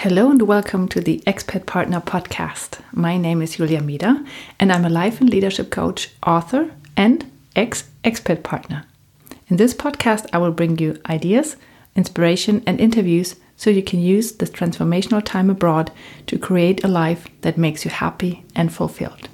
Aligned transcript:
Hello 0.00 0.30
and 0.30 0.42
welcome 0.42 0.88
to 0.88 1.00
the 1.00 1.22
Expat 1.26 1.64
Partner 1.64 2.02
podcast. 2.02 2.80
My 2.92 3.16
name 3.16 3.40
is 3.40 3.56
Julia 3.56 3.80
Mida 3.80 4.22
and 4.60 4.70
I'm 4.70 4.84
a 4.84 4.90
life 4.90 5.22
and 5.22 5.30
leadership 5.30 5.70
coach, 5.70 6.10
author, 6.24 6.70
and 6.98 7.24
ex 7.56 7.88
expat 8.04 8.42
partner. 8.42 8.84
In 9.48 9.56
this 9.56 9.72
podcast, 9.72 10.26
I 10.34 10.38
will 10.38 10.52
bring 10.52 10.78
you 10.78 11.00
ideas, 11.08 11.56
inspiration, 11.96 12.62
and 12.66 12.78
interviews 12.78 13.36
so 13.56 13.70
you 13.70 13.82
can 13.82 14.00
use 14.00 14.32
this 14.32 14.50
transformational 14.50 15.24
time 15.24 15.48
abroad 15.48 15.90
to 16.26 16.38
create 16.38 16.84
a 16.84 16.88
life 16.88 17.26
that 17.40 17.56
makes 17.56 17.86
you 17.86 17.90
happy 17.90 18.44
and 18.54 18.70
fulfilled. 18.70 19.30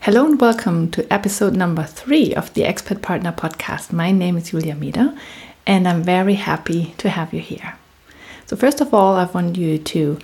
Hello 0.00 0.26
and 0.26 0.40
welcome 0.40 0.90
to 0.90 1.10
episode 1.10 1.54
number 1.54 1.84
three 1.84 2.34
of 2.34 2.52
the 2.54 2.62
Expat 2.62 3.00
Partner 3.00 3.30
podcast. 3.30 3.92
My 3.92 4.10
name 4.10 4.36
is 4.36 4.50
Julia 4.50 4.74
Mida 4.74 5.16
and 5.68 5.86
I'm 5.86 6.02
very 6.02 6.34
happy 6.34 6.94
to 6.98 7.08
have 7.08 7.32
you 7.32 7.40
here. 7.40 7.76
So, 8.50 8.56
first 8.56 8.80
of 8.80 8.92
all, 8.92 9.14
I 9.14 9.26
want 9.26 9.56
you 9.56 9.78
to 9.78 10.18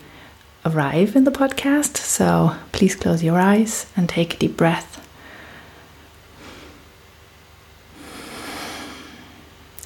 arrive 0.65 1.15
in 1.15 1.23
the 1.23 1.31
podcast. 1.31 1.97
So, 1.97 2.57
please 2.73 2.97
close 2.97 3.23
your 3.23 3.39
eyes 3.39 3.87
and 3.97 4.09
take 4.09 4.35
a 4.35 4.37
deep 4.37 4.57
breath. 4.57 4.99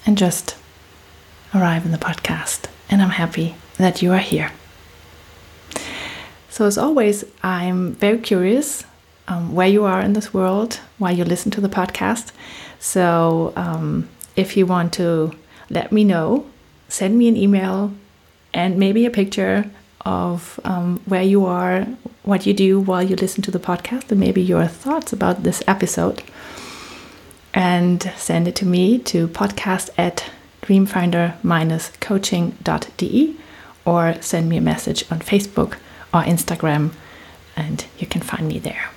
And 0.06 0.16
just 0.16 0.56
arrive 1.54 1.84
in 1.84 1.92
the 1.92 1.98
podcast. 1.98 2.64
And 2.88 3.02
I'm 3.02 3.10
happy 3.10 3.56
that 3.76 4.00
you 4.00 4.10
are 4.12 4.24
here. 4.32 4.52
So, 6.48 6.64
as 6.64 6.78
always, 6.78 7.26
I'm 7.42 7.92
very 7.92 8.20
curious 8.20 8.84
um, 9.28 9.54
where 9.54 9.68
you 9.68 9.84
are 9.84 10.00
in 10.00 10.14
this 10.14 10.32
world, 10.32 10.80
why 10.96 11.10
you 11.10 11.24
listen 11.24 11.50
to 11.50 11.60
the 11.60 11.68
podcast. 11.68 12.32
So, 12.78 13.52
um, 13.54 14.08
if 14.34 14.56
you 14.56 14.64
want 14.64 14.94
to 14.94 15.32
let 15.68 15.92
me 15.92 16.04
know, 16.04 16.46
send 16.88 17.18
me 17.18 17.28
an 17.28 17.36
email 17.36 17.92
and 18.52 18.78
maybe 18.78 19.06
a 19.06 19.10
picture 19.10 19.70
of 20.04 20.60
um, 20.64 21.00
where 21.06 21.22
you 21.22 21.46
are, 21.46 21.86
what 22.22 22.44
you 22.46 22.54
do 22.54 22.80
while 22.80 23.02
you 23.02 23.16
listen 23.16 23.42
to 23.42 23.50
the 23.50 23.58
podcast, 23.58 24.10
and 24.10 24.20
maybe 24.20 24.42
your 24.42 24.66
thoughts 24.66 25.12
about 25.12 25.42
this 25.42 25.62
episode. 25.66 26.22
And 27.52 28.02
send 28.16 28.48
it 28.48 28.54
to 28.56 28.66
me 28.66 28.98
to 29.00 29.28
podcast 29.28 29.90
at 29.98 30.30
dreamfinder-coaching.de 30.62 33.36
or 33.84 34.14
send 34.20 34.48
me 34.48 34.56
a 34.56 34.60
message 34.60 35.04
on 35.10 35.18
Facebook 35.18 35.74
or 36.14 36.22
Instagram, 36.22 36.92
and 37.56 37.84
you 37.98 38.06
can 38.06 38.22
find 38.22 38.46
me 38.46 38.58
there. 38.58 38.90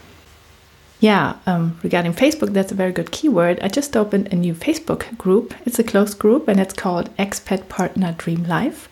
Yeah, 0.99 1.37
um, 1.45 1.79
regarding 1.83 2.13
Facebook, 2.13 2.53
that's 2.53 2.71
a 2.71 2.75
very 2.75 2.93
good 2.93 3.11
keyword. 3.11 3.59
I 3.61 3.67
just 3.67 3.97
opened 3.97 4.31
a 4.31 4.37
new 4.37 4.53
Facebook 4.53 5.17
group. 5.17 5.53
It's 5.65 5.77
a 5.77 5.83
closed 5.83 6.17
group 6.17 6.47
and 6.47 6.61
it's 6.61 6.73
called 6.73 7.13
Expat 7.17 7.67
Partner 7.67 8.15
Dream 8.17 8.45
Life. 8.45 8.87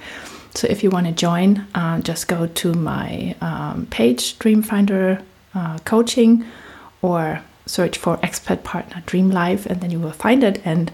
So 0.53 0.67
if 0.67 0.83
you 0.83 0.89
want 0.89 1.07
to 1.07 1.13
join, 1.13 1.65
uh, 1.73 1.99
just 2.01 2.27
go 2.27 2.47
to 2.47 2.73
my 2.73 3.35
um, 3.41 3.87
page, 3.89 4.37
Dreamfinder 4.37 5.23
uh, 5.55 5.77
Coaching, 5.79 6.45
or 7.01 7.41
search 7.65 7.97
for 7.97 8.17
Expat 8.17 8.63
Partner 8.63 9.01
Dream 9.05 9.31
Life, 9.31 9.65
and 9.65 9.79
then 9.81 9.91
you 9.91 9.99
will 9.99 10.11
find 10.11 10.43
it. 10.43 10.61
And 10.65 10.91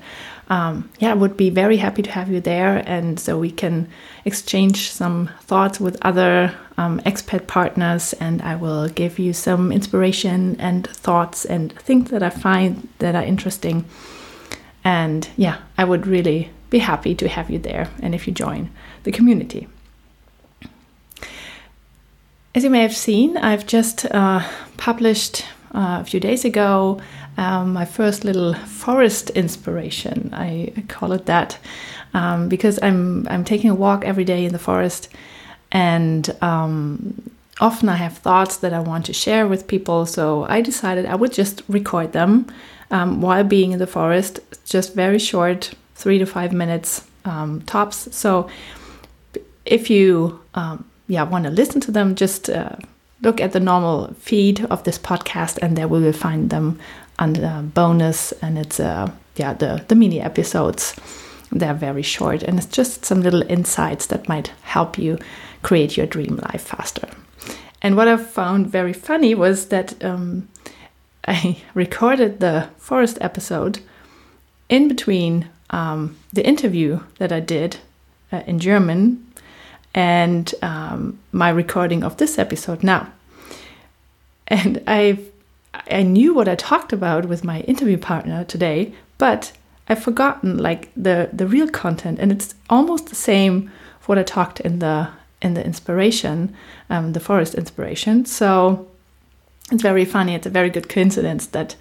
um, 0.49 0.89
yeah, 0.99 1.11
I 1.11 1.15
would 1.15 1.35
be 1.35 1.49
very 1.49 1.77
happy 1.77 2.01
to 2.03 2.11
have 2.11 2.29
you 2.29 2.39
there, 2.39 2.83
and 2.85 3.19
so 3.19 3.37
we 3.37 3.51
can 3.51 3.89
exchange 4.25 4.91
some 4.91 5.29
thoughts 5.41 5.79
with 5.79 5.97
other 6.03 6.53
um, 6.77 6.99
expat 7.01 7.47
partners, 7.47 8.13
and 8.13 8.41
I 8.41 8.55
will 8.55 8.87
give 8.87 9.17
you 9.19 9.33
some 9.33 9.71
inspiration 9.71 10.55
and 10.59 10.87
thoughts 10.87 11.45
and 11.45 11.73
things 11.79 12.11
that 12.11 12.23
I 12.23 12.29
find 12.29 12.87
that 12.99 13.15
are 13.15 13.23
interesting. 13.23 13.85
And 14.83 15.27
yeah, 15.35 15.57
I 15.77 15.83
would 15.83 16.07
really 16.07 16.51
be 16.69 16.79
happy 16.79 17.15
to 17.15 17.27
have 17.27 17.49
you 17.49 17.59
there, 17.59 17.89
and 18.01 18.13
if 18.13 18.27
you 18.27 18.33
join 18.33 18.69
the 19.07 19.11
community. 19.13 19.67
As 22.53 22.63
you 22.65 22.69
may 22.69 22.81
have 22.81 22.95
seen, 22.95 23.37
I've 23.37 23.65
just 23.65 24.05
uh, 24.11 24.41
published 24.75 25.45
uh, 25.73 25.99
a 26.01 26.03
few 26.03 26.19
days 26.19 26.43
ago 26.43 26.99
um, 27.37 27.71
my 27.71 27.85
first 27.85 28.25
little 28.25 28.53
forest 28.53 29.29
inspiration. 29.29 30.17
I 30.33 30.73
call 30.89 31.13
it 31.13 31.25
that 31.27 31.57
um, 32.13 32.49
because 32.49 32.79
I'm 32.81 33.27
I'm 33.29 33.45
taking 33.45 33.69
a 33.69 33.75
walk 33.75 34.03
every 34.03 34.25
day 34.25 34.43
in 34.43 34.51
the 34.51 34.63
forest, 34.69 35.07
and 35.71 36.23
um, 36.41 37.21
often 37.61 37.87
I 37.89 37.95
have 37.95 38.17
thoughts 38.17 38.57
that 38.57 38.73
I 38.73 38.79
want 38.79 39.05
to 39.05 39.13
share 39.13 39.47
with 39.47 39.67
people. 39.67 40.05
So 40.05 40.45
I 40.49 40.59
decided 40.61 41.05
I 41.05 41.15
would 41.15 41.31
just 41.31 41.61
record 41.69 42.11
them 42.11 42.47
um, 42.91 43.21
while 43.21 43.45
being 43.45 43.71
in 43.71 43.79
the 43.79 43.87
forest, 43.87 44.39
just 44.65 44.95
very 44.95 45.19
short, 45.19 45.75
three 45.95 46.17
to 46.17 46.25
five 46.25 46.51
minutes 46.51 47.07
um, 47.23 47.61
tops. 47.61 48.15
So 48.15 48.49
if 49.67 49.89
you 49.89 50.39
um, 50.55 50.85
yeah 51.07 51.23
want 51.23 51.45
to 51.45 51.51
listen 51.51 51.81
to 51.81 51.91
them, 51.91 52.15
just 52.15 52.49
uh, 52.49 52.75
look 53.21 53.41
at 53.41 53.51
the 53.51 53.59
normal 53.59 54.13
feed 54.13 54.65
of 54.65 54.83
this 54.83 54.97
podcast, 54.97 55.57
and 55.61 55.77
there 55.77 55.87
we 55.87 56.01
will 56.01 56.13
find 56.13 56.49
them 56.49 56.79
under 57.19 57.61
bonus. 57.73 58.31
And 58.41 58.57
it's 58.57 58.79
uh, 58.79 59.11
yeah 59.35 59.53
the 59.53 59.83
the 59.87 59.95
mini 59.95 60.21
episodes. 60.21 60.95
They're 61.51 61.73
very 61.73 62.03
short, 62.03 62.43
and 62.43 62.57
it's 62.57 62.67
just 62.67 63.05
some 63.05 63.21
little 63.21 63.43
insights 63.49 64.07
that 64.07 64.27
might 64.27 64.51
help 64.63 64.97
you 64.97 65.17
create 65.63 65.95
your 65.95 66.05
dream 66.05 66.39
life 66.51 66.63
faster. 66.63 67.07
And 67.81 67.95
what 67.95 68.07
I 68.07 68.17
found 68.17 68.67
very 68.67 68.93
funny 68.93 69.35
was 69.35 69.67
that 69.67 70.03
um, 70.03 70.49
I 71.27 71.61
recorded 71.73 72.39
the 72.39 72.69
forest 72.77 73.17
episode 73.21 73.79
in 74.69 74.87
between 74.87 75.47
um, 75.69 76.17
the 76.33 76.45
interview 76.45 76.99
that 77.19 77.31
I 77.31 77.39
did 77.39 77.77
uh, 78.31 78.43
in 78.47 78.59
German 78.59 79.26
and 79.97 80.53
um, 80.61 81.17
my 81.31 81.49
recording 81.49 82.03
of 82.03 82.17
this 82.17 82.37
episode 82.37 82.83
now. 82.83 83.11
And 84.45 84.83
I 84.85 85.17
I 85.91 86.03
knew 86.03 86.35
what 86.35 86.47
I 86.47 86.55
talked 86.55 86.93
about 86.93 87.25
with 87.25 87.43
my 87.43 87.61
interview 87.61 87.97
partner 87.97 88.43
today, 88.43 88.93
but 89.17 89.51
I've 89.89 90.03
forgotten 90.03 90.59
like 90.59 90.91
the 90.95 91.29
the 91.33 91.47
real 91.47 91.67
content, 91.67 92.19
and 92.19 92.31
it's 92.31 92.53
almost 92.69 93.07
the 93.07 93.15
same 93.15 93.71
for 93.99 94.09
what 94.09 94.19
I 94.19 94.23
talked 94.23 94.59
in 94.59 94.79
the 94.79 95.09
in 95.41 95.55
the 95.55 95.65
inspiration, 95.65 96.55
um, 96.91 97.13
the 97.13 97.19
forest 97.19 97.55
inspiration. 97.55 98.25
So 98.25 98.87
it's 99.71 99.81
very 99.81 100.05
funny. 100.05 100.35
It's 100.35 100.47
a 100.47 100.51
very 100.51 100.69
good 100.69 100.89
coincidence 100.89 101.47
that 101.47 101.75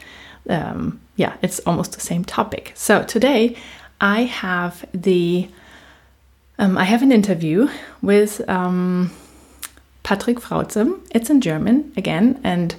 um, 0.48 1.00
yeah, 1.16 1.34
it's 1.43 1.60
almost 1.66 1.93
the 1.93 2.00
same 2.00 2.25
topic. 2.25 2.72
So 2.75 3.03
today 3.03 3.56
I 4.00 4.22
have 4.25 4.87
the 4.94 5.48
um, 6.59 6.78
I 6.78 6.84
have 6.84 7.03
an 7.03 7.12
interview 7.12 7.69
with 8.03 8.47
um, 8.49 9.11
Patrick 10.03 10.39
Frautzem. 10.39 11.00
It's 11.11 11.31
in 11.31 11.41
German 11.41 11.93
again, 11.97 12.41
and 12.43 12.75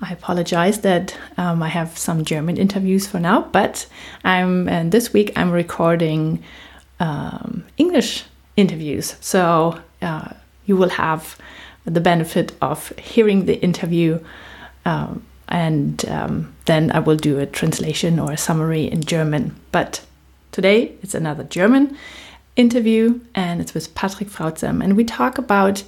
I 0.00 0.12
apologize 0.12 0.82
that 0.82 1.16
um, 1.36 1.62
I 1.62 1.68
have 1.68 1.96
some 1.98 2.24
German 2.24 2.56
interviews 2.56 3.06
for 3.06 3.18
now, 3.18 3.42
but 3.52 3.86
I'm 4.24 4.68
and 4.68 4.92
this 4.92 5.12
week 5.12 5.32
I'm 5.36 5.50
recording 5.50 6.42
um, 7.00 7.64
English 7.76 8.24
interviews, 8.56 9.16
so 9.20 9.80
uh, 10.02 10.30
you 10.66 10.76
will 10.76 10.90
have 10.90 11.36
the 11.84 12.00
benefit 12.00 12.52
of 12.60 12.88
hearing 12.98 13.46
the 13.46 13.60
interview. 13.60 14.20
Um, 14.84 15.24
and 15.48 16.04
um, 16.08 16.52
then 16.64 16.90
I 16.90 16.98
will 16.98 17.16
do 17.16 17.38
a 17.38 17.46
translation 17.46 18.18
or 18.18 18.32
a 18.32 18.36
summary 18.36 18.84
in 18.90 19.02
German. 19.02 19.54
But 19.70 20.04
today 20.50 20.92
it's 21.02 21.14
another 21.14 21.44
German 21.44 21.96
interview 22.56 23.20
and 23.34 23.60
it's 23.60 23.74
with 23.74 23.94
Patrick 23.94 24.28
Frautzem. 24.28 24.82
And 24.82 24.96
we 24.96 25.04
talk 25.04 25.38
about 25.38 25.84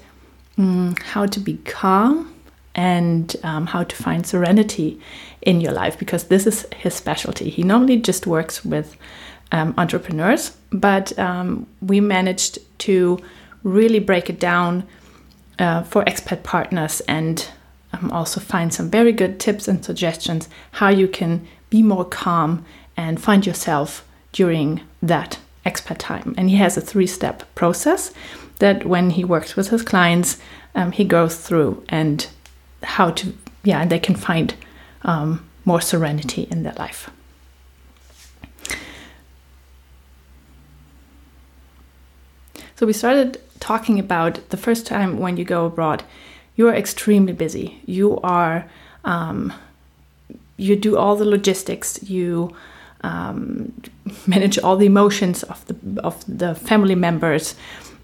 um, 0.56 0.94
how 1.02 1.26
to 1.26 1.40
be 1.40 1.56
calm 1.58 2.34
and 2.74 3.34
um, 3.42 3.66
how 3.66 3.82
to 3.82 3.96
find 3.96 4.26
serenity 4.26 5.00
in 5.42 5.60
your 5.60 5.72
life 5.72 5.98
because 5.98 6.24
this 6.24 6.46
is 6.46 6.66
his 6.76 6.94
specialty. 6.94 7.50
He 7.50 7.62
normally 7.62 7.96
just 7.96 8.26
works 8.26 8.64
with 8.64 8.96
um, 9.50 9.74
entrepreneurs, 9.78 10.56
but 10.70 11.18
um, 11.18 11.66
we 11.80 12.00
managed 12.00 12.58
to 12.80 13.18
really 13.62 13.98
break 13.98 14.28
it 14.30 14.38
down 14.38 14.86
uh, 15.58 15.82
for 15.82 16.04
expat 16.04 16.42
partners 16.42 17.00
and 17.08 17.48
um, 17.92 18.10
also 18.12 18.40
find 18.40 18.72
some 18.72 18.90
very 18.90 19.12
good 19.12 19.40
tips 19.40 19.66
and 19.66 19.84
suggestions 19.84 20.48
how 20.72 20.88
you 20.88 21.08
can 21.08 21.46
be 21.70 21.82
more 21.82 22.04
calm 22.04 22.64
and 22.96 23.20
find 23.20 23.46
yourself 23.46 24.06
during 24.32 24.80
that 25.02 25.38
expat 25.68 25.98
time. 25.98 26.34
And 26.38 26.50
he 26.50 26.56
has 26.56 26.76
a 26.76 26.80
three 26.80 27.06
step 27.06 27.42
process 27.54 28.12
that 28.58 28.84
when 28.84 29.10
he 29.10 29.24
works 29.24 29.56
with 29.56 29.68
his 29.68 29.82
clients, 29.82 30.38
um, 30.74 30.92
he 30.92 31.04
goes 31.04 31.36
through 31.36 31.84
and 31.88 32.26
how 32.82 33.10
to, 33.10 33.32
yeah, 33.64 33.80
and 33.80 33.90
they 33.90 33.98
can 33.98 34.14
find 34.14 34.54
um, 35.02 35.44
more 35.64 35.80
serenity 35.80 36.48
in 36.50 36.62
their 36.62 36.74
life. 36.74 37.10
So 42.76 42.86
we 42.86 42.92
started 42.92 43.40
talking 43.58 43.98
about 43.98 44.50
the 44.50 44.56
first 44.56 44.86
time 44.86 45.18
when 45.18 45.36
you 45.36 45.44
go 45.44 45.66
abroad, 45.66 46.04
you 46.54 46.68
are 46.68 46.74
extremely 46.74 47.32
busy. 47.32 47.80
You 47.86 48.20
are, 48.20 48.70
um, 49.04 49.52
you 50.56 50.76
do 50.76 50.96
all 50.96 51.16
the 51.16 51.24
logistics. 51.24 52.02
You 52.08 52.54
um, 53.02 53.72
manage 54.26 54.58
all 54.58 54.76
the 54.76 54.86
emotions 54.86 55.42
of 55.44 55.64
the 55.66 56.02
of 56.02 56.24
the 56.26 56.54
family 56.54 56.94
members. 56.94 57.54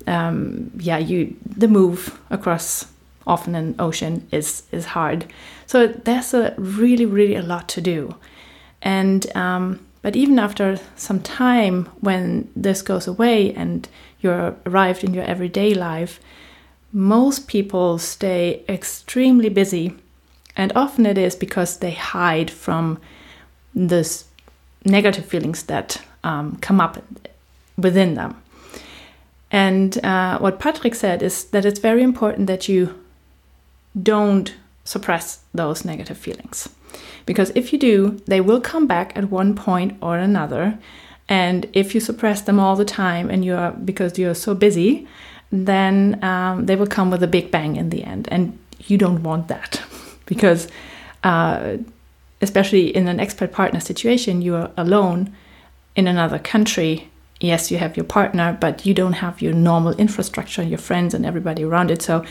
um, 0.07 0.71
yeah, 0.79 0.99
you 0.99 1.37
the 1.57 1.69
move 1.69 2.19
across 2.31 2.87
often 3.27 3.55
an 3.55 3.75
ocean 3.79 4.27
is 4.31 4.65
is 4.73 4.85
hard. 4.87 5.27
So 5.67 5.87
there's 5.87 6.35
a 6.35 6.55
really 6.59 7.07
really 7.07 7.37
a 7.37 7.43
lot 7.43 7.69
to 7.71 7.81
do, 7.81 8.15
and 8.83 9.27
um, 9.37 9.81
but 10.03 10.17
even 10.17 10.39
after 10.39 10.79
some 10.97 11.21
time, 11.21 11.87
when 12.01 12.51
this 12.55 12.83
goes 12.83 13.07
away 13.07 13.55
and 13.55 13.89
you're 14.21 14.55
arrived 14.67 15.05
in 15.05 15.15
your 15.15 15.25
everyday 15.25 15.75
life, 15.75 16.21
most 16.93 17.49
people 17.49 17.99
stay 17.99 18.63
extremely 18.69 19.49
busy, 19.49 19.95
and 20.57 20.73
often 20.77 21.07
it 21.07 21.19
is 21.19 21.37
because 21.37 21.79
they 21.79 21.93
hide 21.93 22.51
from 22.51 23.01
this 23.75 24.27
negative 24.85 25.25
feelings 25.25 25.65
that 25.65 26.01
um, 26.23 26.57
come 26.61 26.81
up 26.81 27.03
within 27.77 28.15
them. 28.15 28.41
And 29.51 30.05
uh, 30.05 30.39
what 30.39 30.59
Patrick 30.59 30.95
said 30.95 31.23
is 31.23 31.45
that 31.47 31.65
it's 31.65 31.79
very 31.79 32.03
important 32.03 32.49
that 32.49 32.69
you 32.69 32.95
don't 34.01 34.55
suppress 34.85 35.45
those 35.55 35.85
negative 35.85 36.19
feelings. 36.19 36.69
Because 37.27 37.51
if 37.55 37.73
you 37.73 37.79
do, 37.79 38.21
they 38.27 38.41
will 38.41 38.61
come 38.61 38.87
back 38.87 39.17
at 39.17 39.31
one 39.31 39.55
point 39.55 39.97
or 40.03 40.19
another. 40.19 40.79
And 41.29 41.67
if 41.73 41.95
you 41.95 42.01
suppress 42.01 42.43
them 42.43 42.61
all 42.61 42.77
the 42.77 42.85
time 42.85 43.31
and 43.31 43.45
you're 43.45 43.71
because 43.73 44.19
you're 44.19 44.35
so 44.35 44.55
busy, 44.55 45.07
then 45.51 46.23
um, 46.23 46.67
they 46.67 46.77
will 46.77 46.87
come 46.87 47.11
with 47.11 47.23
a 47.23 47.29
big 47.29 47.51
bang 47.51 47.77
in 47.77 47.91
the 47.91 48.05
end. 48.05 48.29
And 48.31 48.59
you 48.81 48.99
don't 48.99 49.23
want 49.23 49.49
that 49.49 49.81
because, 50.27 50.69
uh, 51.23 51.79
especially 52.41 52.95
in 52.95 53.09
an 53.09 53.19
expat 53.19 53.53
partner 53.53 53.81
situation, 53.81 54.43
you 54.43 54.55
are 54.55 54.71
alone 54.77 55.35
in 55.97 56.07
another 56.07 56.39
country. 56.39 57.11
Yes, 57.41 57.71
you 57.71 57.79
have 57.79 57.97
your 57.97 58.05
partner, 58.05 58.57
but 58.61 58.87
you 58.87 58.95
don't 58.95 59.15
have 59.15 59.43
your 59.43 59.53
normal 59.53 59.93
infrastructure, 59.97 60.63
your 60.63 60.79
friends, 60.79 61.15
and 61.15 61.27
everybody 61.27 61.65
around 61.65 61.91
it. 61.91 62.03
So 62.03 62.25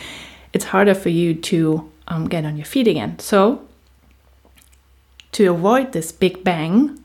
it's 0.53 0.65
harder 0.65 0.93
for 0.93 1.09
you 1.09 1.33
to 1.33 1.91
um, 2.07 2.27
get 2.27 2.45
on 2.45 2.57
your 2.57 2.65
feet 2.65 2.87
again. 2.87 3.19
So, 3.19 3.67
to 5.33 5.47
avoid 5.47 5.93
this 5.93 6.11
big 6.11 6.43
bang, 6.43 7.03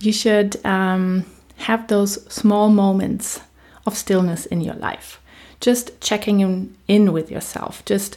you 0.00 0.12
should 0.12 0.64
um, 0.64 1.24
have 1.56 1.88
those 1.88 2.24
small 2.32 2.68
moments 2.68 3.40
of 3.86 3.96
stillness 3.96 4.46
in 4.46 4.60
your 4.60 4.74
life. 4.74 5.20
Just 5.60 6.00
checking 6.00 6.74
in, 6.88 7.12
with 7.12 7.30
yourself, 7.30 7.84
just 7.84 8.16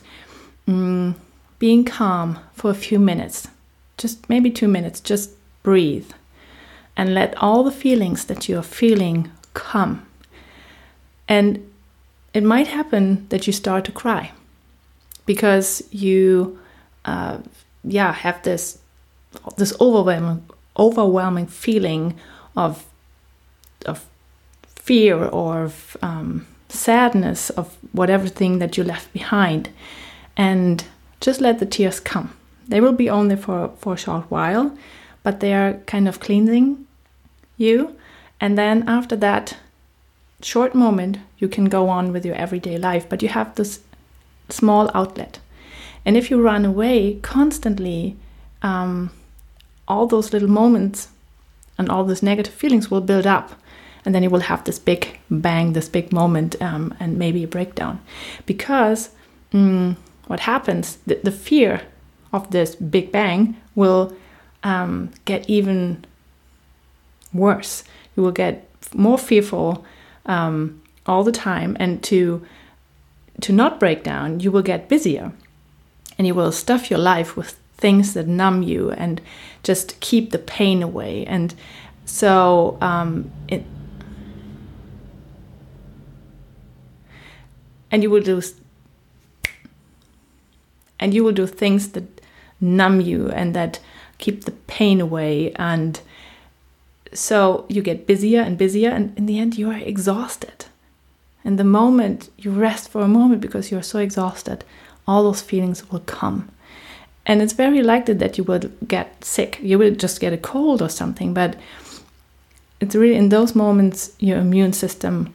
mm, 0.68 1.16
being 1.60 1.86
calm 1.86 2.40
for 2.54 2.72
a 2.72 2.76
few 2.76 3.00
minutes, 3.00 3.48
just 3.98 4.30
maybe 4.30 4.52
two 4.52 4.68
minutes, 4.68 5.00
just 5.00 5.32
breathe 5.64 6.12
and 6.98 7.14
let 7.14 7.36
all 7.38 7.64
the 7.64 7.72
feelings 7.72 8.26
that 8.26 8.48
you're 8.48 8.64
feeling 8.64 9.32
come. 9.54 10.06
And 11.28 11.70
it 12.34 12.44
might 12.44 12.68
happen 12.68 13.28
that 13.30 13.48
you 13.48 13.54
start 13.54 13.86
to 13.86 13.92
cry 13.92 14.32
because 15.26 15.84
you, 15.92 16.60
uh, 17.06 17.40
yeah, 17.84 18.14
have 18.14 18.44
this 18.44 18.80
this 19.58 19.74
overwhelming 19.82 20.46
overwhelming 20.78 21.48
feeling 21.48 22.16
of 22.56 22.86
of 23.86 24.06
fear 24.66 25.26
or 25.26 25.64
of 25.64 25.98
um, 26.02 26.46
sadness 26.70 27.50
of 27.52 27.78
whatever 27.92 28.28
thing 28.28 28.60
that 28.60 28.78
you 28.78 28.84
left 28.84 29.12
behind, 29.14 29.70
and 30.38 30.86
just 31.20 31.42
let 31.42 31.60
the 31.60 31.66
tears 31.66 32.00
come. 32.00 32.34
They 32.68 32.82
will 32.82 32.94
be 32.94 33.10
only 33.10 33.36
for 33.36 33.72
for 33.78 33.94
a 33.94 33.98
short 33.98 34.26
while, 34.30 34.78
but 35.24 35.40
they 35.40 35.54
are 35.54 35.74
kind 35.86 36.08
of 36.08 36.20
cleansing 36.20 36.86
you, 37.58 37.96
and 38.40 38.58
then 38.58 38.84
after 38.88 39.16
that 39.18 39.58
short 40.42 40.76
moment, 40.76 41.18
you 41.38 41.48
can 41.48 41.66
go 41.66 41.90
on 41.90 42.12
with 42.12 42.26
your 42.26 42.36
everyday 42.36 42.78
life. 42.78 43.08
But 43.10 43.22
you 43.22 43.30
have 43.30 43.56
this 43.56 43.80
small 44.50 44.92
outlet. 44.94 45.40
And 46.06 46.16
if 46.16 46.30
you 46.30 46.42
run 46.42 46.66
away 46.66 47.16
constantly, 47.22 48.16
um, 48.62 49.10
all 49.88 50.08
those 50.08 50.34
little 50.34 50.50
moments 50.50 51.10
and 51.78 51.90
all 51.90 52.04
those 52.04 52.24
negative 52.24 52.54
feelings 52.54 52.92
will 52.92 53.02
build 53.02 53.26
up. 53.26 53.52
And 54.06 54.14
then 54.14 54.22
you 54.22 54.30
will 54.30 54.42
have 54.42 54.64
this 54.64 54.78
big 54.78 55.20
bang, 55.32 55.74
this 55.74 55.90
big 55.90 56.14
moment, 56.14 56.62
um, 56.62 56.94
and 57.00 57.18
maybe 57.18 57.44
a 57.44 57.48
breakdown. 57.48 58.00
Because 58.46 59.10
mm, 59.52 59.96
what 60.28 60.42
happens, 60.42 60.98
the, 61.08 61.20
the, 61.24 61.32
fear 61.32 61.82
of 62.36 62.52
this 62.52 62.76
big 62.76 63.12
bang 63.12 63.56
will 63.76 64.16
um, 64.64 65.12
get 65.26 65.50
even 65.50 66.06
worse. 67.34 67.84
You 68.16 68.24
will 68.24 68.32
get 68.32 68.68
more 68.94 69.18
fearful 69.18 69.86
um, 70.26 70.82
all 71.06 71.24
the 71.24 71.32
time. 71.32 71.78
And 71.80 72.04
to 72.04 72.46
to 73.42 73.52
not 73.52 73.80
break 73.80 74.04
down, 74.04 74.40
you 74.40 74.50
will 74.50 74.62
get 74.62 74.88
busier 74.88 75.34
and 76.18 76.26
you 76.26 76.34
will 76.34 76.52
stuff 76.52 76.90
your 76.90 77.00
life 77.00 77.36
with 77.36 77.60
things 77.78 78.14
that 78.14 78.28
numb 78.28 78.64
you 78.64 78.92
and 78.92 79.22
just 79.62 80.00
keep 80.00 80.32
the 80.32 80.40
pain 80.40 80.82
away. 80.82 81.26
And 81.26 81.54
so 82.06 82.78
um, 82.80 83.30
it, 83.50 83.64
and 87.92 88.04
you 88.04 88.10
will 88.10 88.24
do 88.24 88.42
and 90.98 91.14
you 91.14 91.24
will 91.24 91.34
do 91.34 91.46
things 91.46 91.90
that 91.90 92.15
numb 92.62 93.02
you 93.02 93.30
and 93.30 93.56
that 93.56 93.80
keep 94.18 94.46
the 94.46 94.52
pain 94.52 95.02
away 95.02 95.52
and 95.56 96.00
so 97.14 97.66
you 97.70 97.82
get 97.82 98.08
busier 98.08 98.42
and 98.42 98.58
busier 98.58 98.90
and 98.90 99.18
in 99.18 99.26
the 99.26 99.40
end 99.40 99.58
you 99.58 99.70
are 99.70 99.78
exhausted 99.78 100.66
and 101.46 101.60
the 101.60 101.64
moment 101.64 102.32
you 102.38 102.50
rest 102.52 102.90
for 102.90 103.02
a 103.02 103.08
moment 103.08 103.40
because 103.40 103.70
you're 103.70 103.84
so 103.84 104.00
exhausted, 104.00 104.66
all 105.08 105.24
those 105.24 105.44
feelings 105.44 105.90
will 105.92 106.00
come. 106.00 106.50
And 107.28 107.42
it's 107.42 107.54
very 107.54 107.84
likely 107.84 108.16
that 108.16 108.38
you 108.38 108.44
will 108.44 108.60
get 108.88 109.24
sick. 109.24 109.60
You 109.62 109.78
will 109.78 109.94
just 109.94 110.20
get 110.20 110.34
a 110.34 110.38
cold 110.38 110.82
or 110.82 110.90
something, 110.90 111.36
but 111.36 111.56
it's 112.82 112.96
really 112.96 113.16
in 113.16 113.30
those 113.30 113.56
moments 113.56 114.14
your 114.20 114.40
immune 114.40 114.74
system 114.74 115.34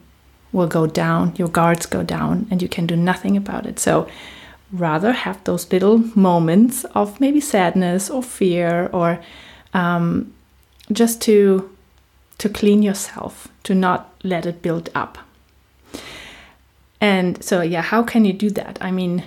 will 0.51 0.67
go 0.67 0.85
down, 0.85 1.33
your 1.37 1.47
guards 1.47 1.85
go 1.85 2.03
down, 2.03 2.45
and 2.51 2.61
you 2.61 2.67
can 2.67 2.85
do 2.85 2.97
nothing 2.97 3.37
about 3.37 3.65
it. 3.65 3.79
So 3.79 4.07
rather 4.71 5.11
have 5.11 5.43
those 5.43 5.71
little 5.71 5.97
moments 6.15 6.83
of 6.95 7.19
maybe 7.19 7.39
sadness 7.39 8.09
or 8.09 8.23
fear 8.23 8.89
or 8.93 9.19
um, 9.73 10.33
just 10.91 11.21
to 11.21 11.69
to 12.37 12.49
clean 12.49 12.81
yourself, 12.81 13.47
to 13.63 13.75
not 13.75 14.15
let 14.23 14.47
it 14.47 14.63
build 14.63 14.89
up. 14.95 15.19
And 16.99 17.43
so, 17.43 17.61
yeah, 17.61 17.83
how 17.83 18.01
can 18.01 18.25
you 18.25 18.33
do 18.33 18.49
that? 18.51 18.79
I 18.81 18.89
mean, 18.89 19.23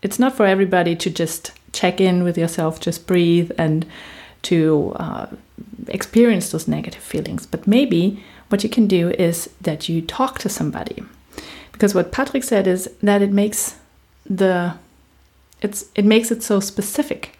it's 0.00 0.20
not 0.20 0.36
for 0.36 0.46
everybody 0.46 0.94
to 0.94 1.10
just 1.10 1.50
check 1.72 2.00
in 2.00 2.22
with 2.22 2.38
yourself, 2.38 2.78
just 2.78 3.08
breathe 3.08 3.50
and 3.58 3.84
to 4.42 4.92
uh, 4.96 5.26
experience 5.88 6.50
those 6.50 6.68
negative 6.68 7.02
feelings. 7.02 7.46
But 7.46 7.66
maybe 7.66 8.22
what 8.48 8.62
you 8.62 8.70
can 8.70 8.86
do 8.86 9.10
is 9.10 9.50
that 9.60 9.88
you 9.88 10.00
talk 10.00 10.38
to 10.38 10.48
somebody. 10.48 11.02
Because 11.72 11.96
what 11.96 12.12
Patrick 12.12 12.44
said 12.44 12.68
is 12.68 12.88
that 13.02 13.22
it 13.22 13.32
makes 13.32 13.76
the 14.24 14.74
it's 15.60 15.86
it 15.94 16.04
makes 16.04 16.30
it 16.30 16.42
so 16.42 16.60
specific. 16.60 17.36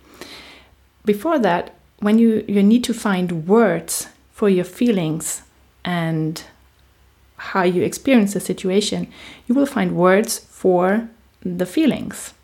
Before 1.05 1.39
that, 1.39 1.75
when 2.01 2.19
you, 2.19 2.45
you 2.47 2.63
need 2.63 2.85
to 2.85 2.95
find 2.95 3.47
words 3.47 4.09
for 4.33 4.49
your 4.49 4.65
feelings 4.65 5.43
and 5.85 6.43
how 7.37 7.63
you 7.63 7.83
experience 7.83 8.35
the 8.35 8.41
situation, 8.41 9.11
you 9.47 9.55
will 9.55 9.67
find 9.67 9.97
words 9.97 10.39
for 10.39 11.09
the 11.43 11.67
feelings. 11.67 12.35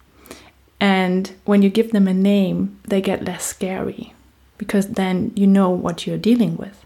And 0.80 1.32
when 1.44 1.62
you 1.62 1.68
give 1.68 1.92
them 1.92 2.08
a 2.08 2.14
name, 2.14 2.80
they 2.88 3.00
get 3.00 3.24
less 3.24 3.44
scary 3.44 4.14
because 4.58 4.88
then 4.88 5.32
you 5.36 5.46
know 5.46 5.68
what 5.68 6.06
you're 6.06 6.18
dealing 6.18 6.56
with. 6.56 6.84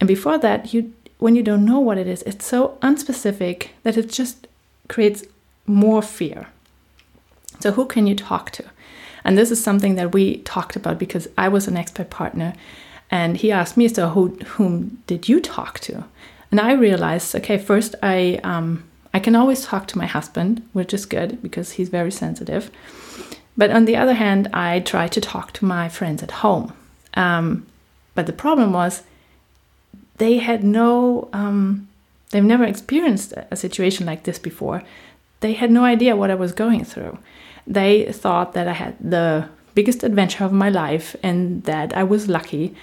And 0.00 0.08
before 0.08 0.38
that, 0.38 0.74
you 0.74 0.92
when 1.18 1.36
you 1.36 1.42
don't 1.42 1.64
know 1.64 1.78
what 1.78 1.96
it 1.96 2.06
is, 2.06 2.22
it's 2.22 2.44
so 2.44 2.76
unspecific 2.82 3.68
that 3.82 3.96
it 3.96 4.10
just 4.10 4.46
creates 4.88 5.24
more 5.66 6.02
fear. 6.02 6.48
So 7.60 7.72
who 7.72 7.86
can 7.86 8.06
you 8.06 8.14
talk 8.14 8.50
to? 8.52 8.64
And 9.24 9.38
this 9.38 9.50
is 9.50 9.62
something 9.62 9.94
that 9.94 10.12
we 10.12 10.38
talked 10.38 10.76
about 10.76 10.98
because 10.98 11.28
I 11.38 11.48
was 11.48 11.66
an 11.66 11.74
expat 11.74 12.10
partner 12.10 12.54
and 13.10 13.36
he 13.36 13.50
asked 13.50 13.76
me, 13.76 13.88
so 13.88 14.08
who, 14.10 14.36
whom 14.56 15.02
did 15.06 15.28
you 15.28 15.40
talk 15.40 15.80
to? 15.80 16.04
And 16.50 16.60
I 16.60 16.72
realized, 16.72 17.34
okay, 17.34 17.58
first 17.58 17.94
I 18.02 18.40
um, 18.44 18.84
I 19.14 19.20
can 19.20 19.36
always 19.36 19.64
talk 19.64 19.86
to 19.88 19.98
my 19.98 20.06
husband, 20.06 20.68
which 20.72 20.92
is 20.92 21.06
good 21.06 21.40
because 21.40 21.72
he's 21.72 21.88
very 21.88 22.10
sensitive. 22.10 22.70
But 23.56 23.70
on 23.70 23.84
the 23.84 23.96
other 23.96 24.14
hand, 24.14 24.48
I 24.52 24.80
try 24.80 25.06
to 25.06 25.20
talk 25.20 25.52
to 25.52 25.64
my 25.64 25.88
friends 25.88 26.20
at 26.20 26.32
home. 26.42 26.72
Um, 27.14 27.64
but 28.16 28.26
the 28.26 28.32
problem 28.32 28.72
was 28.72 29.04
they 30.16 30.38
had 30.38 30.64
no, 30.64 31.28
um, 31.32 31.88
they've 32.30 32.42
never 32.42 32.64
experienced 32.64 33.32
a 33.52 33.56
situation 33.56 34.04
like 34.04 34.24
this 34.24 34.40
before. 34.40 34.82
They 35.40 35.54
had 35.54 35.70
no 35.70 35.84
idea 35.84 36.16
what 36.16 36.30
I 36.30 36.34
was 36.34 36.52
going 36.52 36.84
through. 36.84 37.18
They 37.66 38.10
thought 38.12 38.52
that 38.54 38.68
I 38.68 38.72
had 38.72 38.96
the 39.00 39.48
biggest 39.74 40.02
adventure 40.04 40.44
of 40.44 40.52
my 40.52 40.68
life 40.68 41.16
and 41.22 41.64
that 41.64 41.96
I 41.96 42.04
was 42.04 42.28
lucky 42.28 42.74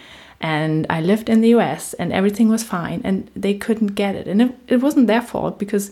and 0.42 0.88
I 0.90 1.02
lived 1.02 1.30
in 1.30 1.42
the 1.42 1.50
US 1.50 1.94
and 1.94 2.12
everything 2.12 2.50
was 2.50 2.64
fine 2.64 3.02
and 3.04 3.30
they 3.36 3.54
couldn't 3.54 3.96
get 3.96 4.16
it. 4.16 4.28
And 4.28 4.42
it, 4.42 4.58
it 4.68 4.78
wasn't 4.78 5.08
their 5.08 5.22
fault 5.22 5.60
because 5.60 5.92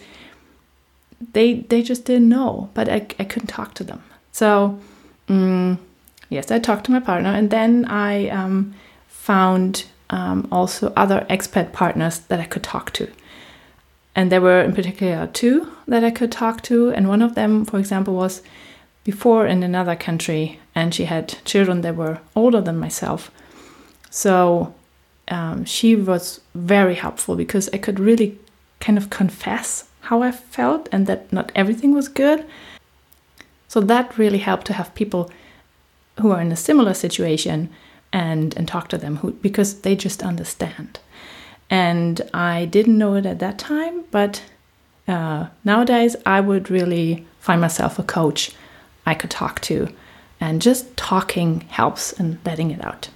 they 1.33 1.61
they 1.69 1.81
just 1.81 2.05
didn't 2.05 2.29
know, 2.29 2.69
but 2.73 2.89
I, 2.89 3.05
I 3.19 3.25
couldn't 3.25 3.47
talk 3.47 3.73
to 3.75 3.83
them. 3.83 4.01
So, 4.31 4.79
um, 5.27 5.79
yes, 6.29 6.49
I 6.49 6.59
talked 6.59 6.85
to 6.85 6.91
my 6.91 6.99
partner 6.99 7.29
and 7.29 7.49
then 7.49 7.85
I 7.85 8.29
um, 8.29 8.73
found 9.07 9.85
um, 10.09 10.47
also 10.51 10.91
other 10.95 11.25
expat 11.29 11.71
partners 11.71 12.19
that 12.29 12.39
I 12.39 12.45
could 12.45 12.63
talk 12.63 12.91
to. 12.93 13.07
And 14.15 14.31
there 14.31 14.41
were 14.41 14.61
in 14.61 14.73
particular 14.73 15.27
two 15.27 15.71
that 15.87 16.03
I 16.03 16.11
could 16.11 16.31
talk 16.31 16.61
to. 16.63 16.89
And 16.89 17.07
one 17.07 17.21
of 17.21 17.35
them, 17.35 17.65
for 17.65 17.79
example, 17.79 18.15
was 18.15 18.41
before 19.03 19.47
in 19.47 19.63
another 19.63 19.95
country 19.95 20.59
and 20.75 20.93
she 20.93 21.05
had 21.05 21.37
children 21.45 21.81
that 21.81 21.95
were 21.95 22.19
older 22.35 22.61
than 22.61 22.77
myself. 22.77 23.31
So 24.09 24.73
um, 25.29 25.65
she 25.65 25.95
was 25.95 26.41
very 26.53 26.95
helpful 26.95 27.35
because 27.35 27.69
I 27.73 27.77
could 27.77 27.99
really 27.99 28.37
kind 28.79 28.97
of 28.97 29.09
confess 29.09 29.87
how 30.01 30.21
I 30.21 30.31
felt 30.31 30.89
and 30.91 31.07
that 31.07 31.31
not 31.31 31.51
everything 31.55 31.93
was 31.93 32.07
good. 32.07 32.45
So 33.67 33.79
that 33.81 34.17
really 34.17 34.39
helped 34.39 34.65
to 34.67 34.73
have 34.73 34.95
people 34.95 35.31
who 36.19 36.31
are 36.31 36.41
in 36.41 36.51
a 36.51 36.55
similar 36.55 36.93
situation 36.93 37.69
and 38.11 38.57
and 38.57 38.67
talk 38.67 38.87
to 38.89 38.97
them 38.97 39.17
who 39.17 39.31
because 39.33 39.81
they 39.81 39.95
just 39.95 40.23
understand. 40.23 40.99
And 41.69 42.21
I 42.33 42.65
didn't 42.65 42.97
know 42.97 43.15
it 43.15 43.25
at 43.25 43.39
that 43.39 43.59
time, 43.59 44.03
but 44.11 44.41
uh, 45.07 45.47
nowadays 45.63 46.15
I 46.25 46.41
would 46.41 46.69
really 46.71 47.25
find 47.39 47.61
myself 47.61 47.99
a 47.99 48.03
coach 48.03 48.51
I 49.05 49.13
could 49.13 49.31
talk 49.31 49.59
to, 49.61 49.87
and 50.39 50.61
just 50.61 50.95
talking 50.97 51.61
helps 51.61 52.13
and 52.13 52.39
letting 52.45 52.71
it 52.71 52.83
out. 52.83 53.09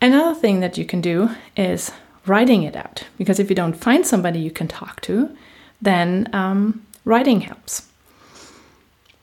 Another 0.00 0.34
thing 0.34 0.60
that 0.60 0.78
you 0.78 0.84
can 0.84 1.00
do 1.00 1.30
is 1.56 1.90
writing 2.26 2.62
it 2.62 2.76
out, 2.76 3.04
because 3.16 3.38
if 3.38 3.48
you 3.50 3.56
don't 3.56 3.72
find 3.72 4.06
somebody 4.06 4.38
you 4.38 4.50
can 4.50 4.68
talk 4.68 5.00
to, 5.02 5.36
then 5.82 6.28
um, 6.32 6.86
writing 7.04 7.40
helps. 7.40 7.88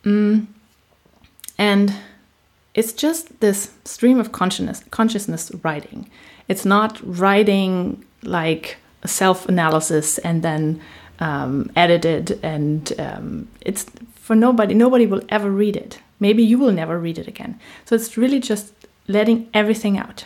Mm. 0.04 0.48
And 1.58 1.94
it's 2.74 2.92
just 2.92 3.40
this 3.40 3.72
stream 3.86 4.20
of 4.20 4.32
consciousness, 4.32 4.84
consciousness 4.92 5.52
writing. 5.64 6.10
It's 6.48 6.66
not 6.66 7.00
writing 7.04 8.04
like 8.24 8.78
a 9.04 9.08
self 9.08 9.48
analysis 9.48 10.18
and 10.20 10.44
then 10.44 10.82
um, 11.20 11.72
edited, 11.76 12.40
and 12.44 12.92
um, 13.00 13.48
it's 13.62 13.86
for 14.16 14.36
nobody. 14.36 14.74
Nobody 14.74 15.06
will 15.06 15.24
ever 15.30 15.50
read 15.50 15.76
it. 15.76 16.00
Maybe 16.20 16.44
you 16.44 16.58
will 16.58 16.72
never 16.72 17.00
read 17.00 17.18
it 17.18 17.28
again. 17.28 17.60
So 17.86 17.96
it's 17.96 18.18
really 18.18 18.40
just 18.40 18.74
letting 19.08 19.50
everything 19.54 19.98
out. 19.98 20.26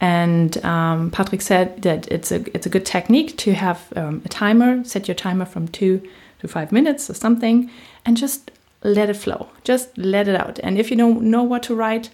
And 0.00 0.62
um, 0.64 1.10
Patrick 1.10 1.40
said 1.40 1.82
that 1.82 2.10
it's 2.10 2.32
a 2.32 2.44
it's 2.54 2.66
a 2.66 2.70
good 2.70 2.84
technique 2.84 3.36
to 3.38 3.54
have 3.54 3.92
um, 3.96 4.22
a 4.24 4.28
timer. 4.28 4.84
Set 4.84 5.08
your 5.08 5.14
timer 5.14 5.44
from 5.44 5.68
two 5.68 6.02
to 6.40 6.48
five 6.48 6.72
minutes 6.72 7.08
or 7.08 7.14
something, 7.14 7.70
and 8.04 8.16
just 8.16 8.50
let 8.82 9.08
it 9.08 9.16
flow. 9.16 9.48
Just 9.62 9.96
let 9.96 10.28
it 10.28 10.36
out. 10.36 10.58
And 10.62 10.78
if 10.78 10.90
you 10.90 10.96
don't 10.96 11.22
know 11.22 11.42
what 11.42 11.62
to 11.64 11.74
write, 11.74 12.10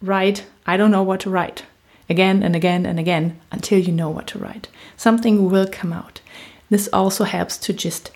write, 0.00 0.46
I 0.66 0.76
don't 0.76 0.90
know 0.90 1.02
what 1.02 1.20
to 1.20 1.30
write. 1.30 1.64
Again 2.08 2.42
and 2.42 2.54
again 2.54 2.86
and 2.86 2.98
again 3.00 3.40
until 3.50 3.78
you 3.78 3.92
know 3.92 4.10
what 4.10 4.26
to 4.28 4.38
write. 4.38 4.68
Something 4.96 5.50
will 5.50 5.66
come 5.66 5.92
out. 5.92 6.20
This 6.70 6.88
also 6.92 7.24
helps 7.24 7.58
to 7.58 7.72
just 7.72 8.10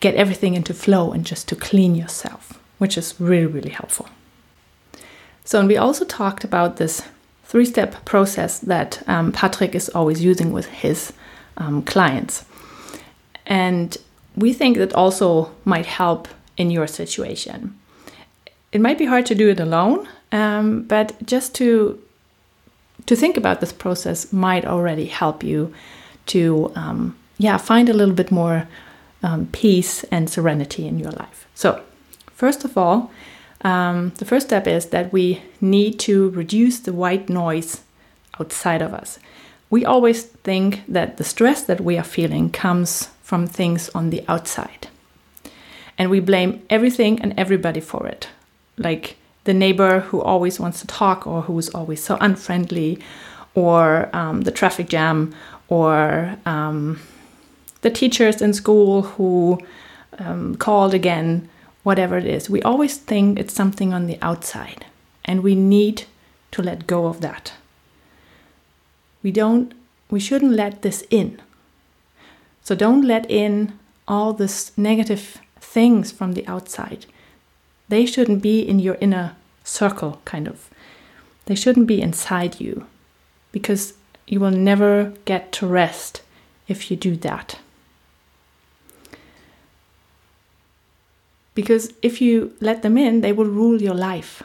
get 0.00 0.14
everything 0.14 0.54
into 0.54 0.74
flow 0.74 1.12
and 1.12 1.24
just 1.24 1.48
to 1.48 1.56
clean 1.56 1.94
yourself, 1.94 2.60
which 2.78 2.98
is 2.98 3.14
really, 3.18 3.46
really 3.46 3.70
helpful. 3.70 4.08
So, 5.44 5.58
and 5.58 5.68
we 5.68 5.76
also 5.76 6.04
talked 6.04 6.44
about 6.44 6.76
this 6.76 7.02
three 7.44 7.64
step 7.64 8.04
process 8.04 8.58
that 8.58 9.02
um, 9.08 9.32
Patrick 9.32 9.74
is 9.74 9.88
always 9.90 10.22
using 10.22 10.52
with 10.52 10.66
his 10.66 11.12
um, 11.56 11.82
clients. 11.82 12.44
And 13.46 13.96
we 14.34 14.52
think 14.52 14.76
that 14.76 14.92
also 14.92 15.52
might 15.64 15.86
help 15.86 16.28
in 16.56 16.70
your 16.70 16.86
situation. 16.86 17.78
It 18.72 18.80
might 18.80 18.98
be 18.98 19.06
hard 19.06 19.24
to 19.26 19.34
do 19.34 19.48
it 19.48 19.60
alone, 19.60 20.08
um, 20.32 20.82
but 20.82 21.14
just 21.24 21.54
to 21.56 22.02
to 23.06 23.16
think 23.16 23.36
about 23.36 23.60
this 23.60 23.72
process 23.72 24.32
might 24.32 24.64
already 24.64 25.06
help 25.06 25.42
you 25.42 25.72
to 26.26 26.72
um, 26.74 27.16
yeah 27.38 27.56
find 27.56 27.88
a 27.88 27.92
little 27.92 28.14
bit 28.14 28.30
more 28.30 28.68
um, 29.22 29.46
peace 29.52 30.04
and 30.04 30.28
serenity 30.28 30.86
in 30.86 30.98
your 30.98 31.12
life. 31.12 31.46
So, 31.54 31.82
first 32.32 32.64
of 32.64 32.76
all, 32.76 33.10
um, 33.62 34.12
the 34.18 34.24
first 34.24 34.46
step 34.46 34.66
is 34.66 34.86
that 34.86 35.12
we 35.12 35.42
need 35.60 35.98
to 36.00 36.30
reduce 36.30 36.80
the 36.80 36.92
white 36.92 37.28
noise 37.28 37.82
outside 38.38 38.82
of 38.82 38.92
us. 38.92 39.18
We 39.70 39.84
always 39.84 40.24
think 40.24 40.82
that 40.86 41.16
the 41.16 41.24
stress 41.24 41.62
that 41.62 41.80
we 41.80 41.98
are 41.98 42.04
feeling 42.04 42.50
comes 42.50 43.08
from 43.22 43.46
things 43.46 43.88
on 43.90 44.10
the 44.10 44.24
outside 44.28 44.86
and 45.98 46.10
we 46.10 46.20
blame 46.20 46.62
everything 46.70 47.20
and 47.20 47.34
everybody 47.36 47.80
for 47.80 48.06
it. 48.06 48.28
Like 48.76 49.16
the 49.46 49.54
neighbor 49.54 50.00
who 50.00 50.20
always 50.20 50.60
wants 50.60 50.80
to 50.80 50.86
talk 50.86 51.26
or 51.26 51.42
who 51.42 51.58
is 51.58 51.70
always 51.70 52.04
so 52.04 52.18
unfriendly, 52.20 52.98
or 53.54 54.10
um, 54.12 54.42
the 54.42 54.50
traffic 54.50 54.88
jam, 54.88 55.34
or 55.68 56.36
um, 56.44 57.00
the 57.80 57.90
teachers 57.90 58.42
in 58.42 58.52
school 58.52 59.02
who 59.02 59.58
um, 60.18 60.56
called 60.56 60.92
again, 60.92 61.48
whatever 61.82 62.18
it 62.18 62.26
is. 62.26 62.50
We 62.50 62.60
always 62.62 62.98
think 62.98 63.38
it's 63.38 63.54
something 63.54 63.94
on 63.94 64.06
the 64.06 64.18
outside, 64.20 64.84
and 65.24 65.42
we 65.42 65.54
need 65.54 66.04
to 66.50 66.62
let 66.62 66.86
go 66.86 67.06
of 67.06 67.20
that. 67.20 67.52
We 69.22 69.30
don't, 69.30 69.72
we 70.10 70.20
shouldn't 70.20 70.52
let 70.52 70.82
this 70.82 71.04
in. 71.10 71.40
So 72.62 72.74
don't 72.74 73.02
let 73.02 73.30
in 73.30 73.78
all 74.06 74.32
this 74.32 74.76
negative 74.76 75.38
things 75.60 76.12
from 76.12 76.34
the 76.34 76.46
outside. 76.46 77.06
They 77.88 78.06
shouldn't 78.06 78.42
be 78.42 78.60
in 78.60 78.78
your 78.78 78.96
inner 79.00 79.36
circle, 79.64 80.20
kind 80.24 80.48
of. 80.48 80.68
They 81.46 81.54
shouldn't 81.54 81.86
be 81.86 82.02
inside 82.02 82.60
you 82.60 82.86
because 83.52 83.94
you 84.26 84.40
will 84.40 84.50
never 84.50 85.12
get 85.24 85.52
to 85.52 85.66
rest 85.66 86.22
if 86.66 86.90
you 86.90 86.96
do 86.96 87.16
that. 87.16 87.58
Because 91.54 91.92
if 92.02 92.20
you 92.20 92.54
let 92.60 92.82
them 92.82 92.98
in, 92.98 93.22
they 93.22 93.32
will 93.32 93.46
rule 93.46 93.80
your 93.80 93.94
life 93.94 94.42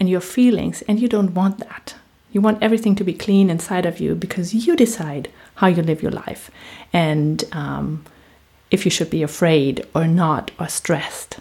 and 0.00 0.08
your 0.10 0.20
feelings, 0.20 0.82
and 0.82 1.00
you 1.00 1.08
don't 1.08 1.32
want 1.32 1.58
that. 1.58 1.94
You 2.32 2.42
want 2.42 2.62
everything 2.62 2.94
to 2.96 3.04
be 3.04 3.14
clean 3.14 3.48
inside 3.48 3.86
of 3.86 3.98
you 3.98 4.14
because 4.14 4.52
you 4.52 4.76
decide 4.76 5.30
how 5.54 5.68
you 5.68 5.82
live 5.82 6.02
your 6.02 6.12
life. 6.12 6.50
And 6.92 7.42
um, 7.52 8.04
if 8.70 8.84
you 8.84 8.90
should 8.90 9.08
be 9.08 9.22
afraid 9.22 9.86
or 9.94 10.06
not 10.06 10.50
or 10.60 10.68
stressed. 10.68 11.38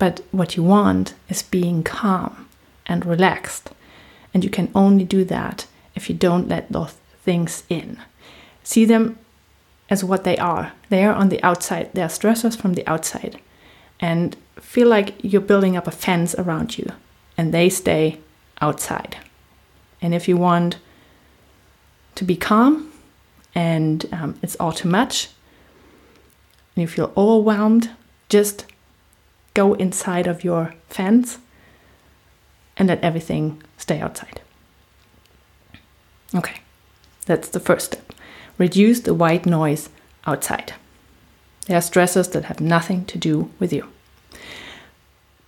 But 0.00 0.22
what 0.30 0.56
you 0.56 0.62
want 0.62 1.12
is 1.28 1.42
being 1.42 1.82
calm 1.82 2.48
and 2.86 3.04
relaxed. 3.04 3.70
And 4.32 4.42
you 4.42 4.48
can 4.48 4.70
only 4.74 5.04
do 5.04 5.24
that 5.26 5.66
if 5.94 6.08
you 6.08 6.16
don't 6.16 6.48
let 6.48 6.72
those 6.72 6.94
things 7.22 7.64
in. 7.68 7.98
See 8.64 8.86
them 8.86 9.18
as 9.90 10.02
what 10.02 10.24
they 10.24 10.38
are. 10.38 10.72
They 10.88 11.04
are 11.04 11.12
on 11.12 11.28
the 11.28 11.42
outside, 11.42 11.90
they 11.92 12.02
are 12.02 12.08
stressors 12.08 12.56
from 12.56 12.72
the 12.72 12.86
outside. 12.86 13.40
And 14.00 14.36
feel 14.56 14.88
like 14.88 15.22
you're 15.22 15.42
building 15.42 15.76
up 15.76 15.86
a 15.86 15.90
fence 15.90 16.34
around 16.34 16.78
you, 16.78 16.92
and 17.36 17.52
they 17.52 17.68
stay 17.68 18.20
outside. 18.62 19.18
And 20.00 20.14
if 20.14 20.28
you 20.28 20.38
want 20.38 20.78
to 22.14 22.24
be 22.24 22.36
calm 22.36 22.90
and 23.54 24.06
um, 24.12 24.38
it's 24.40 24.56
all 24.56 24.72
too 24.72 24.88
much, 24.88 25.28
and 26.74 26.82
you 26.82 26.88
feel 26.88 27.12
overwhelmed, 27.18 27.90
just 28.30 28.64
go 29.54 29.74
inside 29.74 30.26
of 30.26 30.44
your 30.44 30.74
fence 30.88 31.38
and 32.76 32.88
let 32.88 33.02
everything 33.02 33.62
stay 33.76 34.00
outside. 34.00 34.40
Okay, 36.34 36.60
that's 37.26 37.48
the 37.48 37.60
first 37.60 37.86
step. 37.86 38.12
Reduce 38.58 39.00
the 39.00 39.14
white 39.14 39.46
noise 39.46 39.88
outside. 40.26 40.74
There 41.66 41.76
are 41.76 41.80
stressors 41.80 42.30
that 42.32 42.44
have 42.44 42.60
nothing 42.60 43.04
to 43.06 43.18
do 43.18 43.50
with 43.58 43.72
you. 43.72 43.88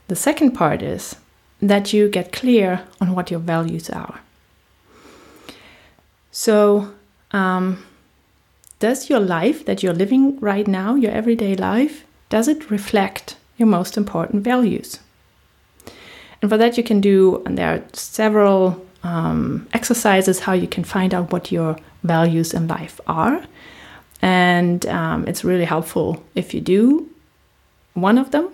The 0.08 0.16
second 0.16 0.52
part 0.52 0.82
is 0.82 1.16
that 1.60 1.92
you 1.92 2.08
get 2.08 2.32
clear 2.32 2.82
on 3.00 3.14
what 3.14 3.30
your 3.30 3.40
values 3.40 3.88
are. 3.88 4.20
So, 6.32 6.92
um, 7.30 7.84
does 8.78 9.08
your 9.08 9.20
life 9.20 9.64
that 9.64 9.82
you're 9.82 9.92
living 9.92 10.40
right 10.40 10.66
now, 10.66 10.96
your 10.96 11.12
everyday 11.12 11.54
life, 11.54 12.04
does 12.28 12.48
it 12.48 12.70
reflect 12.70 13.36
your 13.62 13.70
most 13.80 13.96
important 13.96 14.42
values? 14.42 14.98
And 16.40 16.50
for 16.50 16.58
that, 16.58 16.76
you 16.76 16.84
can 16.90 17.00
do, 17.00 17.42
and 17.46 17.56
there 17.56 17.70
are 17.74 17.82
several 17.92 18.84
um, 19.04 19.66
exercises 19.72 20.40
how 20.40 20.52
you 20.52 20.66
can 20.66 20.84
find 20.84 21.14
out 21.14 21.32
what 21.32 21.52
your 21.52 21.76
values 22.02 22.52
in 22.52 22.66
life 22.66 23.00
are. 23.06 23.44
And 24.20 24.84
um, 24.86 25.26
it's 25.28 25.44
really 25.44 25.64
helpful 25.64 26.22
if 26.34 26.54
you 26.54 26.60
do 26.60 27.08
one 27.94 28.18
of 28.18 28.30
them 28.30 28.48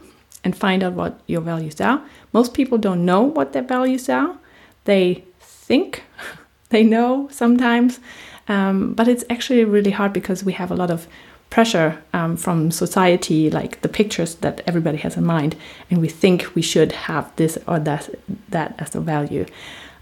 and 0.44 0.56
find 0.56 0.82
out 0.82 0.92
what 0.92 1.20
your 1.26 1.40
values 1.40 1.80
are. 1.80 2.02
Most 2.32 2.54
people 2.54 2.78
don't 2.78 3.04
know 3.04 3.22
what 3.22 3.52
their 3.52 3.62
values 3.62 4.08
are. 4.08 4.36
they 4.84 5.24
think 5.40 6.02
they 6.70 6.82
know 6.82 7.28
sometimes, 7.30 8.00
um, 8.48 8.94
but 8.94 9.08
it's 9.08 9.24
actually 9.30 9.64
really 9.64 9.90
hard 9.90 10.12
because 10.12 10.44
we 10.44 10.52
have 10.52 10.70
a 10.70 10.74
lot 10.74 10.90
of 10.90 11.06
pressure 11.50 12.02
um, 12.12 12.36
from 12.36 12.70
society, 12.70 13.50
like 13.50 13.80
the 13.80 13.88
pictures 13.88 14.36
that 14.36 14.60
everybody 14.66 14.98
has 14.98 15.16
in 15.16 15.24
mind, 15.24 15.56
and 15.90 16.00
we 16.00 16.08
think 16.08 16.54
we 16.54 16.62
should 16.62 16.92
have 16.92 17.34
this 17.36 17.58
or 17.66 17.78
that 17.80 18.10
that 18.50 18.74
as 18.78 18.94
a 18.94 19.00
value. 19.00 19.46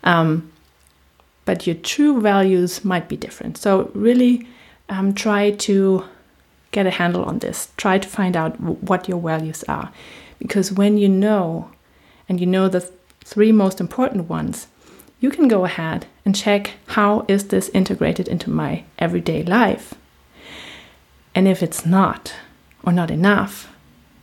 Um, 0.04 0.50
but 1.44 1.66
your 1.66 1.76
true 1.76 2.20
values 2.20 2.84
might 2.84 3.08
be 3.08 3.16
different. 3.16 3.56
So 3.56 3.90
really, 3.94 4.46
um, 4.88 5.14
try 5.14 5.52
to 5.52 6.04
get 6.72 6.86
a 6.86 6.90
handle 6.90 7.24
on 7.24 7.38
this. 7.38 7.68
Try 7.76 7.98
to 7.98 8.08
find 8.08 8.36
out 8.36 8.60
what 8.60 9.08
your 9.08 9.20
values 9.20 9.62
are, 9.68 9.92
because 10.38 10.72
when 10.72 10.98
you 10.98 11.08
know, 11.08 11.70
and 12.28 12.40
you 12.40 12.46
know 12.46 12.68
the 12.68 12.80
th 12.80 12.92
three 13.24 13.52
most 13.52 13.80
important 13.80 14.28
ones, 14.28 14.66
you 15.20 15.30
can 15.30 15.48
go 15.48 15.64
ahead 15.64 16.06
and 16.24 16.34
check 16.34 16.74
how 16.86 17.24
is 17.28 17.48
this 17.48 17.70
integrated 17.74 18.28
into 18.28 18.50
my 18.50 18.84
everyday 18.98 19.42
life 19.42 19.94
and 21.36 21.46
if 21.46 21.62
it's 21.62 21.84
not, 21.84 22.34
or 22.82 22.92
not 22.92 23.10
enough, 23.10 23.70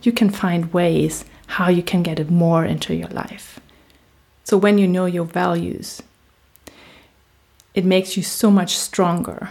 you 0.02 0.10
can 0.10 0.30
find 0.30 0.72
ways 0.72 1.24
how 1.46 1.68
you 1.68 1.82
can 1.82 2.02
get 2.02 2.18
it 2.18 2.28
more 2.28 2.64
into 2.64 2.92
your 2.92 3.08
life. 3.08 3.60
So 4.42 4.56
when 4.56 4.78
you 4.78 4.88
know 4.88 5.06
your 5.06 5.24
values, 5.24 6.02
it 7.72 7.84
makes 7.84 8.16
you 8.16 8.24
so 8.24 8.50
much 8.50 8.76
stronger. 8.76 9.50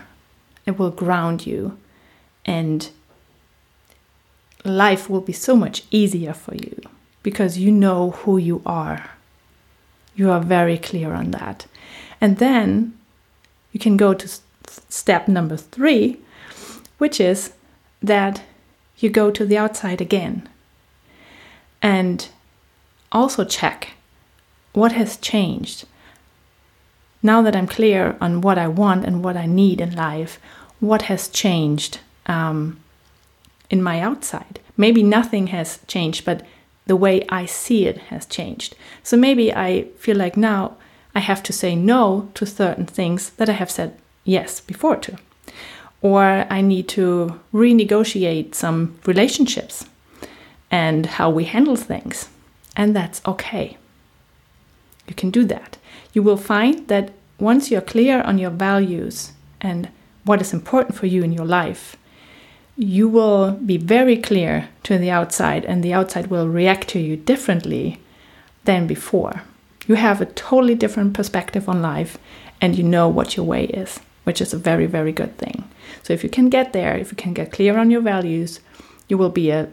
It 0.66 0.78
will 0.78 0.92
ground 0.92 1.48
you, 1.48 1.78
and 2.46 2.90
life 4.66 5.10
will 5.10 5.22
be 5.22 5.34
so 5.34 5.56
much 5.56 5.84
easier 5.90 6.34
for 6.34 6.56
you 6.56 6.82
because 7.22 7.58
you 7.58 7.72
know 7.72 8.12
who 8.12 8.38
you 8.38 8.62
are. 8.66 9.12
You 10.16 10.30
are 10.32 10.42
very 10.42 10.78
clear 10.78 11.14
on 11.14 11.32
that. 11.32 11.66
And 12.20 12.40
then 12.40 12.98
you 13.72 13.80
can 13.80 13.96
go 13.96 14.14
to 14.14 14.28
step 14.90 15.30
number 15.30 15.56
three, 15.56 16.20
which 17.04 17.20
is 17.20 17.52
that 18.02 18.44
you 19.00 19.10
go 19.10 19.30
to 19.30 19.46
the 19.46 19.58
outside 19.58 20.00
again 20.00 20.48
and 21.82 22.30
also 23.12 23.44
check 23.44 23.90
what 24.72 24.94
has 24.94 25.18
changed. 25.18 25.84
Now 27.22 27.42
that 27.42 27.58
I'm 27.58 27.68
clear 27.68 28.16
on 28.22 28.40
what 28.40 28.58
I 28.58 28.70
want 28.70 29.04
and 29.04 29.22
what 29.22 29.36
I 29.36 29.48
need 29.48 29.82
in 29.82 29.94
life, 29.94 30.40
what 30.80 31.02
has 31.12 31.28
changed 31.28 32.00
um, 32.26 32.80
in 33.70 33.84
my 33.84 34.00
outside? 34.00 34.62
Maybe 34.78 35.04
nothing 35.04 35.48
has 35.48 35.80
changed, 35.88 36.24
but 36.24 36.46
the 36.86 36.96
way 36.96 37.26
I 37.28 37.46
see 37.46 37.86
it 37.86 37.98
has 38.12 38.26
changed. 38.26 38.78
So 39.04 39.18
maybe 39.18 39.54
I 39.54 39.90
feel 39.98 40.16
like 40.16 40.38
now 40.38 40.78
I 41.14 41.20
have 41.20 41.44
to 41.44 41.52
say 41.52 41.76
no 41.76 42.30
to 42.36 42.46
certain 42.46 42.86
things 42.86 43.32
that 43.32 43.50
I 43.50 43.60
have 43.62 43.70
said 43.70 43.92
yes 44.24 44.62
before 44.62 44.96
to 45.06 45.18
or 46.04 46.46
I 46.50 46.62
need 46.62 46.88
to 46.90 47.40
renegotiate 47.54 48.54
some 48.54 49.00
relationships 49.06 49.86
and 50.70 51.06
how 51.06 51.30
we 51.30 51.46
handle 51.46 51.78
things. 51.78 52.30
And 52.76 52.96
that's 52.96 53.22
okay. 53.26 53.78
You 55.08 55.16
can 55.16 55.32
do 55.32 55.46
that. 55.46 55.78
You 56.12 56.22
will 56.22 56.38
find 56.38 56.88
that 56.90 57.12
once 57.40 57.72
you're 57.72 57.82
clear 57.82 58.22
on 58.22 58.38
your 58.38 58.52
values 58.52 59.32
and 59.62 59.90
what 60.26 60.42
is 60.42 60.54
important 60.54 60.96
for 60.96 61.06
you 61.06 61.24
in 61.24 61.32
your 61.32 61.46
life, 61.46 61.96
you 62.76 63.08
will 63.08 63.52
be 63.52 63.78
very 63.78 64.18
clear 64.18 64.70
to 64.84 64.98
the 64.98 65.12
outside, 65.12 65.64
and 65.66 65.84
the 65.84 65.94
outside 65.94 66.28
will 66.28 66.48
react 66.50 66.88
to 66.90 67.00
you 67.00 67.16
differently 67.16 68.00
than 68.66 68.88
before. 68.88 69.44
You 69.86 69.96
have 69.96 70.22
a 70.22 70.26
totally 70.26 70.76
different 70.76 71.14
perspective 71.14 71.70
on 71.70 71.82
life, 71.82 72.18
and 72.60 72.76
you 72.76 72.84
know 72.84 73.08
what 73.08 73.38
your 73.38 73.46
way 73.46 73.66
is 73.66 74.00
which 74.24 74.42
is 74.42 74.54
a 74.54 74.58
very, 74.58 74.86
very 74.86 75.12
good 75.12 75.38
thing. 75.38 75.64
So 76.04 76.14
if 76.14 76.24
you 76.24 76.30
can 76.30 76.50
get 76.50 76.74
there, 76.74 76.96
if 76.96 77.12
you 77.12 77.18
can 77.18 77.34
get 77.34 77.52
clear 77.52 77.78
on 77.78 77.92
your 77.92 78.02
values, 78.02 78.60
you 79.08 79.18
will 79.18 79.30
be 79.30 79.50
a 79.50 79.70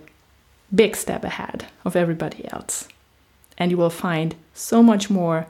big 0.74 0.96
step 0.96 1.24
ahead 1.24 1.66
of 1.84 1.96
everybody 1.96 2.50
else. 2.52 2.88
And 3.58 3.70
you 3.70 3.76
will 3.76 3.90
find 3.90 4.34
so 4.54 4.82
much 4.82 5.10
more 5.10 5.46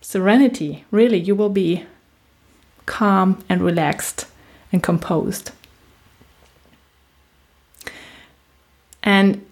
serenity. 0.00 0.84
Really, 0.90 1.18
you 1.18 1.34
will 1.34 1.48
be 1.48 1.84
calm 2.86 3.42
and 3.48 3.62
relaxed 3.62 4.26
and 4.72 4.82
composed. 4.82 5.52
And 9.02 9.44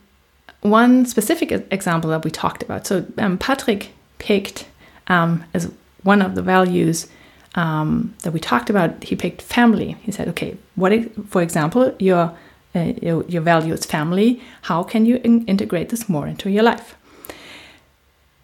one 0.61 1.07
specific 1.07 1.51
example 1.51 2.11
that 2.11 2.25
we 2.25 2.31
talked 2.31 2.62
about 2.62 2.87
so, 2.87 3.07
um, 3.18 3.38
Patrick 3.38 3.90
picked 4.18 4.66
um, 5.09 5.44
as 5.55 5.73
one 6.03 6.23
of 6.23 6.35
the 6.35 6.42
values 6.42 7.09
um, 7.54 8.14
that 8.22 8.32
we 8.32 8.40
talked 8.40 8.70
about, 8.70 9.04
he 9.04 9.16
picked 9.16 9.42
family. 9.42 9.96
He 10.02 10.12
said, 10.12 10.28
okay, 10.28 10.56
what, 10.76 10.92
if, 10.92 11.08
for 11.28 11.42
example, 11.42 11.94
your, 11.98 12.36
uh, 12.74 12.92
your, 13.02 13.24
your 13.24 13.42
value 13.42 13.72
is 13.72 13.84
family. 13.84 14.40
How 14.62 14.82
can 14.82 15.06
you 15.06 15.20
in 15.24 15.44
integrate 15.46 15.88
this 15.88 16.08
more 16.08 16.26
into 16.26 16.50
your 16.50 16.62
life? 16.62 16.96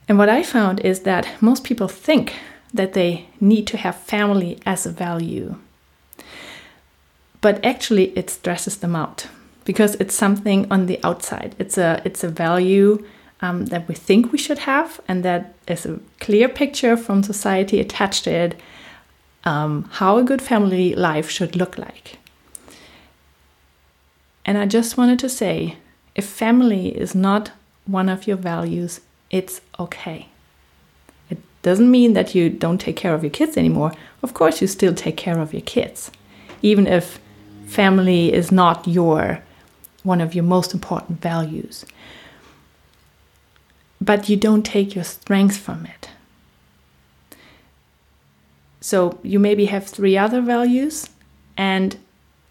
And 0.08 0.18
what 0.18 0.28
I 0.28 0.42
found 0.42 0.80
is 0.80 1.00
that 1.00 1.28
most 1.40 1.64
people 1.64 1.88
think 1.88 2.34
that 2.72 2.92
they 2.92 3.28
need 3.40 3.66
to 3.68 3.76
have 3.76 3.96
family 3.96 4.58
as 4.66 4.86
a 4.86 4.90
value. 4.90 5.56
But 7.40 7.64
actually, 7.64 8.16
it 8.16 8.30
stresses 8.30 8.78
them 8.78 8.96
out 8.96 9.28
because 9.64 9.94
it's 9.96 10.14
something 10.14 10.66
on 10.70 10.86
the 10.86 11.00
outside. 11.04 11.54
It's 11.58 11.78
a, 11.78 12.02
it's 12.04 12.24
a 12.24 12.28
value 12.28 13.04
um, 13.40 13.66
that 13.66 13.86
we 13.88 13.94
think 13.94 14.32
we 14.32 14.38
should 14.38 14.58
have, 14.60 15.00
and 15.06 15.24
that 15.24 15.54
is 15.68 15.86
a 15.86 16.00
clear 16.20 16.48
picture 16.48 16.96
from 16.96 17.22
society 17.22 17.80
attached 17.80 18.24
to 18.24 18.30
it 18.30 18.60
um, 19.46 19.88
how 19.92 20.18
a 20.18 20.24
good 20.24 20.42
family 20.42 20.94
life 20.94 21.30
should 21.30 21.56
look 21.56 21.78
like. 21.78 22.18
And 24.44 24.58
I 24.58 24.66
just 24.66 24.98
wanted 24.98 25.18
to 25.20 25.28
say 25.28 25.76
if 26.14 26.26
family 26.26 26.88
is 26.88 27.14
not 27.14 27.52
one 27.86 28.08
of 28.08 28.26
your 28.26 28.36
values, 28.36 29.00
it's 29.30 29.60
okay. 29.78 30.28
It 31.30 31.38
doesn't 31.62 31.90
mean 31.90 32.12
that 32.14 32.34
you 32.34 32.50
don't 32.50 32.80
take 32.80 32.96
care 32.96 33.14
of 33.14 33.22
your 33.22 33.30
kids 33.30 33.56
anymore. 33.56 33.92
Of 34.22 34.34
course, 34.34 34.60
you 34.60 34.66
still 34.66 34.94
take 34.94 35.16
care 35.16 35.38
of 35.38 35.52
your 35.52 35.62
kids, 35.62 36.10
even 36.62 36.86
if 36.86 37.20
family 37.66 38.32
is 38.32 38.50
not 38.50 38.86
your 38.86 39.42
one 40.02 40.20
of 40.20 40.34
your 40.34 40.44
most 40.44 40.72
important 40.72 41.20
values. 41.20 41.84
But 44.00 44.28
you 44.28 44.36
don't 44.36 44.64
take 44.64 44.94
your 44.94 45.04
strength 45.04 45.56
from 45.56 45.86
it. 45.86 46.10
So 48.86 49.18
you 49.24 49.40
maybe 49.40 49.64
have 49.64 49.84
three 49.84 50.16
other 50.16 50.40
values, 50.40 51.10
and 51.56 51.96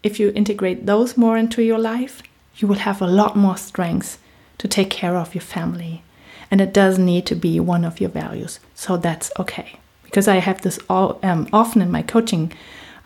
if 0.02 0.20
you 0.20 0.32
integrate 0.34 0.84
those 0.84 1.16
more 1.16 1.38
into 1.38 1.62
your 1.62 1.78
life, 1.78 2.22
you 2.58 2.68
will 2.68 2.84
have 2.84 3.00
a 3.00 3.06
lot 3.06 3.36
more 3.36 3.56
strength 3.56 4.18
to 4.58 4.68
take 4.68 4.90
care 4.90 5.16
of 5.16 5.34
your 5.34 5.40
family. 5.40 6.02
And 6.50 6.60
it 6.60 6.74
does 6.74 6.98
need 6.98 7.24
to 7.24 7.34
be 7.34 7.58
one 7.58 7.86
of 7.86 8.02
your 8.02 8.10
values. 8.10 8.60
So 8.74 8.98
that's 8.98 9.30
okay. 9.38 9.78
Because 10.02 10.28
I 10.28 10.36
have 10.36 10.60
this 10.60 10.78
all, 10.90 11.18
um, 11.22 11.48
often 11.54 11.80
in 11.80 11.90
my 11.90 12.02
coaching 12.02 12.52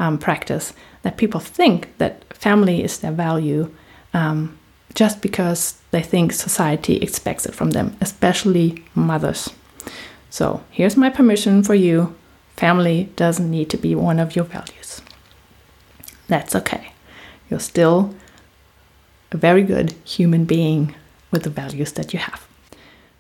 um, 0.01 0.19
practice 0.19 0.73
that 1.03 1.17
people 1.17 1.39
think 1.39 1.97
that 1.99 2.25
family 2.35 2.83
is 2.83 2.99
their 2.99 3.13
value 3.13 3.73
um, 4.13 4.59
just 4.97 5.23
because 5.23 5.79
they 5.93 6.03
think 6.03 6.33
society 6.33 6.97
expects 6.97 7.47
it 7.47 7.55
from 7.55 7.71
them, 7.71 7.97
especially 8.01 8.83
mothers. 8.97 9.51
So 10.31 10.65
here's 10.73 10.97
my 10.97 11.11
permission 11.11 11.63
for 11.63 11.77
you 11.77 12.17
Family 12.61 13.09
doesn't 13.17 13.51
need 13.51 13.71
to 13.71 13.79
be 13.79 13.95
one 13.95 14.19
of 14.19 14.37
your 14.37 14.45
values. 14.45 15.01
That's 16.29 16.55
okay. 16.55 16.93
You're 17.49 17.59
still 17.59 18.15
a 19.33 19.39
very 19.39 19.63
good 19.63 19.93
human 20.05 20.45
being 20.45 20.95
with 21.31 21.45
the 21.45 21.49
values 21.49 21.93
that 21.93 22.13
you 22.13 22.19
have. 22.19 22.47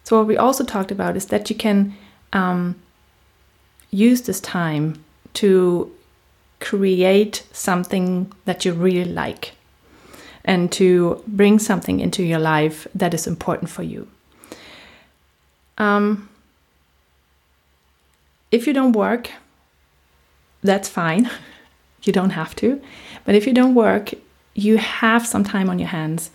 So, 0.04 0.18
what 0.18 0.26
we 0.26 0.36
also 0.36 0.62
talked 0.62 0.92
about 0.92 1.16
is 1.16 1.24
that 1.28 1.48
you 1.48 1.56
can 1.56 1.94
um, 2.34 2.74
use 3.90 4.20
this 4.20 4.40
time 4.40 5.02
to 5.40 5.90
create 6.58 7.46
something 7.50 8.30
that 8.44 8.66
you 8.66 8.74
really 8.74 9.10
like 9.10 9.52
and 10.44 10.70
to 10.72 11.24
bring 11.26 11.58
something 11.58 12.00
into 12.00 12.22
your 12.22 12.40
life 12.40 12.86
that 12.94 13.14
is 13.14 13.26
important 13.26 13.70
for 13.70 13.84
you. 13.84 14.06
Um, 15.78 16.29
if 18.50 18.66
you 18.66 18.72
don't 18.72 18.92
work, 18.92 19.30
that's 20.62 20.88
fine. 20.88 21.30
you 22.02 22.12
don't 22.12 22.30
have 22.30 22.54
to. 22.56 22.80
But 23.24 23.34
if 23.34 23.46
you 23.46 23.52
don't 23.52 23.74
work, 23.74 24.12
you 24.54 24.78
have 24.78 25.26
some 25.26 25.44
time 25.44 25.70
on 25.70 25.78
your 25.78 25.88
hands 25.88 26.30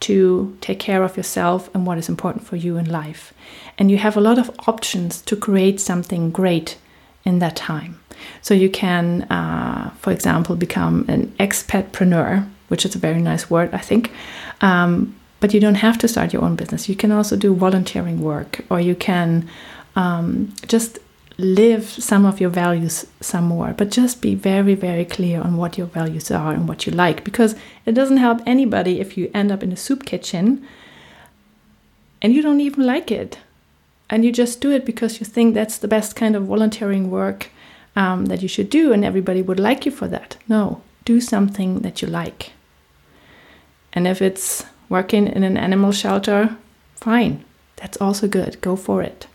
to 0.00 0.56
take 0.60 0.78
care 0.78 1.02
of 1.02 1.16
yourself 1.16 1.68
and 1.74 1.86
what 1.86 1.98
is 1.98 2.08
important 2.08 2.46
for 2.46 2.56
you 2.56 2.76
in 2.76 2.90
life. 2.90 3.32
And 3.76 3.90
you 3.90 3.98
have 3.98 4.16
a 4.16 4.20
lot 4.20 4.38
of 4.38 4.50
options 4.66 5.20
to 5.22 5.36
create 5.36 5.80
something 5.80 6.30
great 6.30 6.78
in 7.24 7.40
that 7.40 7.56
time. 7.56 8.00
So 8.42 8.54
you 8.54 8.70
can, 8.70 9.22
uh, 9.24 9.90
for 9.98 10.12
example, 10.12 10.56
become 10.56 11.04
an 11.08 11.32
expatpreneur, 11.38 12.48
which 12.68 12.84
is 12.84 12.94
a 12.94 12.98
very 12.98 13.20
nice 13.20 13.50
word, 13.50 13.72
I 13.72 13.78
think. 13.78 14.12
Um, 14.60 15.14
but 15.40 15.54
you 15.54 15.60
don't 15.60 15.76
have 15.76 15.98
to 15.98 16.08
start 16.08 16.32
your 16.32 16.42
own 16.42 16.56
business. 16.56 16.88
You 16.88 16.96
can 16.96 17.12
also 17.12 17.36
do 17.36 17.54
volunteering 17.54 18.20
work, 18.20 18.64
or 18.70 18.80
you 18.80 18.94
can 18.94 19.48
um, 19.94 20.52
just 20.66 20.98
live 21.38 21.88
some 21.88 22.26
of 22.26 22.40
your 22.40 22.50
values 22.50 23.06
some 23.20 23.44
more, 23.44 23.72
but 23.72 23.90
just 23.90 24.20
be 24.20 24.34
very, 24.34 24.74
very 24.74 25.04
clear 25.04 25.40
on 25.40 25.56
what 25.56 25.78
your 25.78 25.86
values 25.86 26.32
are 26.32 26.52
and 26.52 26.68
what 26.68 26.84
you 26.84 26.92
like 26.92 27.22
because 27.22 27.54
it 27.86 27.92
doesn't 27.92 28.16
help 28.16 28.40
anybody 28.44 29.00
if 29.00 29.16
you 29.16 29.30
end 29.32 29.52
up 29.52 29.62
in 29.62 29.72
a 29.72 29.76
soup 29.76 30.04
kitchen 30.04 30.66
and 32.20 32.34
you 32.34 32.42
don't 32.42 32.60
even 32.60 32.84
like 32.84 33.12
it 33.12 33.38
and 34.10 34.24
you 34.24 34.32
just 34.32 34.60
do 34.60 34.72
it 34.72 34.84
because 34.84 35.20
you 35.20 35.26
think 35.26 35.54
that's 35.54 35.78
the 35.78 35.86
best 35.86 36.16
kind 36.16 36.34
of 36.34 36.46
volunteering 36.46 37.08
work 37.08 37.50
um, 37.94 38.26
that 38.26 38.42
you 38.42 38.48
should 38.48 38.68
do 38.68 38.92
and 38.92 39.04
everybody 39.04 39.40
would 39.40 39.60
like 39.60 39.86
you 39.86 39.92
for 39.92 40.08
that. 40.08 40.36
No, 40.48 40.82
do 41.04 41.20
something 41.20 41.80
that 41.80 42.02
you 42.02 42.08
like. 42.08 42.52
And 43.92 44.08
if 44.08 44.20
it's 44.20 44.64
working 44.88 45.28
in 45.28 45.44
an 45.44 45.56
animal 45.56 45.92
shelter, 45.92 46.56
fine, 46.96 47.44
that's 47.76 47.98
also 47.98 48.26
good. 48.26 48.60
Go 48.60 48.74
for 48.74 49.02
it. 49.02 49.28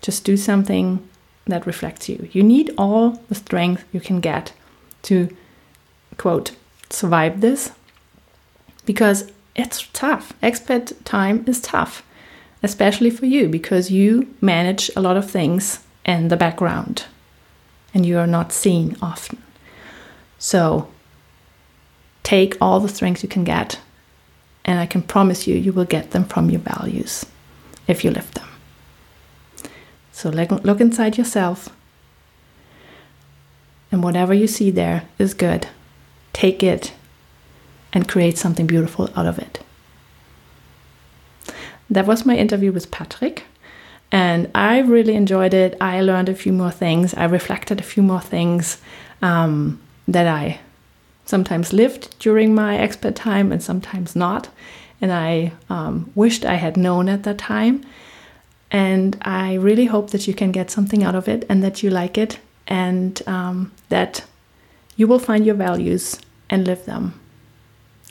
Just 0.00 0.24
do 0.24 0.36
something 0.36 1.06
that 1.50 1.66
reflects 1.66 2.08
you. 2.08 2.28
You 2.32 2.42
need 2.42 2.74
all 2.78 3.10
the 3.28 3.34
strength 3.34 3.84
you 3.92 4.00
can 4.00 4.20
get 4.20 4.52
to, 5.02 5.34
quote, 6.16 6.52
survive 6.90 7.40
this 7.40 7.72
because 8.84 9.30
it's 9.54 9.88
tough. 9.92 10.32
Expat 10.42 10.92
time 11.04 11.44
is 11.46 11.60
tough, 11.60 12.02
especially 12.62 13.10
for 13.10 13.26
you 13.26 13.48
because 13.48 13.90
you 13.90 14.34
manage 14.40 14.90
a 14.96 15.00
lot 15.00 15.16
of 15.16 15.30
things 15.30 15.84
in 16.04 16.28
the 16.28 16.36
background 16.36 17.04
and 17.92 18.06
you 18.06 18.18
are 18.18 18.26
not 18.26 18.52
seen 18.52 18.96
often. 19.02 19.42
So 20.38 20.88
take 22.22 22.56
all 22.60 22.80
the 22.80 22.88
strength 22.88 23.22
you 23.22 23.28
can 23.28 23.44
get, 23.44 23.80
and 24.64 24.78
I 24.78 24.86
can 24.86 25.02
promise 25.02 25.46
you, 25.46 25.56
you 25.56 25.72
will 25.72 25.84
get 25.84 26.10
them 26.10 26.24
from 26.24 26.50
your 26.50 26.60
values 26.60 27.24
if 27.86 28.04
you 28.04 28.10
live 28.10 28.32
them. 28.34 28.46
So 30.18 30.30
look 30.30 30.80
inside 30.80 31.16
yourself. 31.16 31.68
And 33.92 34.02
whatever 34.02 34.34
you 34.34 34.48
see 34.48 34.72
there 34.72 35.04
is 35.16 35.32
good. 35.32 35.68
Take 36.32 36.60
it 36.60 36.92
and 37.92 38.08
create 38.08 38.36
something 38.36 38.66
beautiful 38.66 39.10
out 39.14 39.26
of 39.26 39.38
it. 39.38 39.60
That 41.88 42.04
was 42.04 42.26
my 42.26 42.36
interview 42.36 42.72
with 42.72 42.90
Patrick. 42.90 43.44
And 44.10 44.50
I 44.56 44.80
really 44.80 45.14
enjoyed 45.14 45.54
it. 45.54 45.76
I 45.80 46.00
learned 46.00 46.28
a 46.28 46.34
few 46.34 46.52
more 46.52 46.72
things. 46.72 47.14
I 47.14 47.26
reflected 47.26 47.78
a 47.78 47.84
few 47.84 48.02
more 48.02 48.20
things 48.20 48.78
um, 49.22 49.80
that 50.08 50.26
I 50.26 50.58
sometimes 51.26 51.72
lived 51.72 52.18
during 52.18 52.56
my 52.56 52.76
expat 52.76 53.14
time 53.14 53.52
and 53.52 53.62
sometimes 53.62 54.16
not. 54.16 54.48
And 55.00 55.12
I 55.12 55.52
um, 55.70 56.10
wished 56.16 56.44
I 56.44 56.56
had 56.56 56.76
known 56.76 57.08
at 57.08 57.22
that 57.22 57.38
time. 57.38 57.84
And 58.70 59.16
I 59.22 59.54
really 59.54 59.86
hope 59.86 60.10
that 60.10 60.26
you 60.26 60.34
can 60.34 60.52
get 60.52 60.70
something 60.70 61.02
out 61.02 61.14
of 61.14 61.28
it 61.28 61.44
and 61.48 61.62
that 61.62 61.82
you 61.82 61.90
like 61.90 62.18
it 62.18 62.38
and 62.66 63.20
um, 63.26 63.72
that 63.88 64.24
you 64.96 65.06
will 65.06 65.18
find 65.18 65.46
your 65.46 65.54
values 65.54 66.18
and 66.50 66.66
live 66.66 66.84
them. 66.84 67.18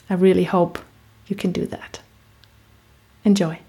I 0.10 0.16
really 0.16 0.46
hope 0.46 0.80
you 1.28 1.36
can 1.36 1.52
do 1.52 1.66
that. 1.68 2.00
Enjoy. 3.24 3.60